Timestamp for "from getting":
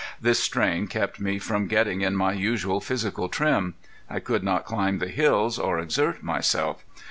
1.37-2.01